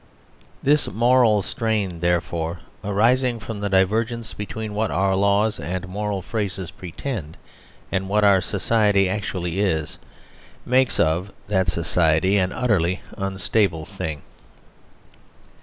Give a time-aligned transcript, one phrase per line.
[0.63, 6.23] This moral strain, therefore, arising from the diver gence between what our laws and moral
[6.23, 7.37] phrases pre tend,
[7.91, 9.99] and what our society actually is,
[10.65, 14.23] makes of, that society an utterly unstable thing.